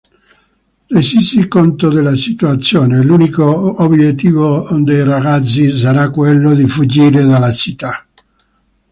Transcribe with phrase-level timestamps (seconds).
[0.89, 3.43] Resisi conto della situazione, l'unico
[3.83, 8.03] obiettivo dei ragazzi sarà quello di fuggire dalla città.